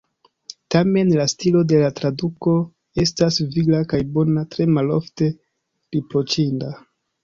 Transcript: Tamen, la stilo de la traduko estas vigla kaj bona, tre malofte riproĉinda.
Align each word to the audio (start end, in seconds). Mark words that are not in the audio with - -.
Tamen, 0.75 1.11
la 1.21 1.27
stilo 1.33 1.61
de 1.73 1.83
la 1.83 1.91
traduko 1.99 2.55
estas 3.05 3.39
vigla 3.59 3.85
kaj 3.95 4.03
bona, 4.19 4.49
tre 4.57 4.71
malofte 4.81 5.33
riproĉinda. 5.33 6.79